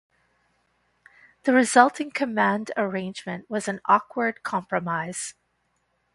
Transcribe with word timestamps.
The 1.43 1.53
resulting 1.53 2.09
command 2.09 2.71
arrangement 2.75 3.47
was 3.51 3.67
an 3.67 3.81
awkward 3.85 4.41
compromise. 4.41 5.35